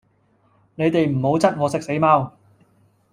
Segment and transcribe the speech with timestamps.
[0.73, 2.33] 你哋唔好質我食死貓